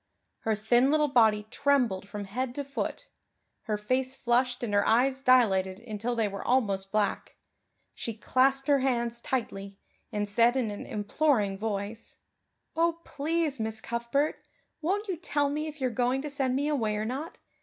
Her 0.39 0.55
thin 0.55 0.89
little 0.89 1.09
body 1.09 1.45
trembled 1.51 2.07
from 2.09 2.25
head 2.25 2.55
to 2.55 2.63
foot; 2.63 3.05
her 3.65 3.77
face 3.77 4.15
flushed 4.15 4.63
and 4.63 4.73
her 4.73 4.83
eyes 4.87 5.21
dilated 5.21 5.79
until 5.79 6.15
they 6.15 6.27
were 6.27 6.43
almost 6.43 6.91
black; 6.91 7.35
she 7.93 8.15
clasped 8.17 8.67
her 8.67 8.79
hands 8.79 9.21
tightly 9.21 9.77
and 10.11 10.27
said 10.27 10.57
in 10.57 10.71
an 10.71 10.87
imploring 10.87 11.55
voice: 11.55 12.15
"Oh, 12.75 12.99
please, 13.05 13.59
Miss 13.59 13.79
Cuthbert, 13.79 14.47
won't 14.81 15.07
you 15.07 15.17
tell 15.17 15.49
me 15.51 15.67
if 15.67 15.79
you 15.79 15.85
are 15.85 15.89
going 15.91 16.23
to 16.23 16.31
send 16.31 16.55
me 16.55 16.67
away 16.67 16.95
or 16.95 17.05
not? 17.05 17.37